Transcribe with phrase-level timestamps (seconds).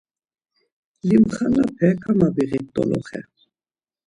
[1.07, 3.19] Limxanape kamabiğit doloxe.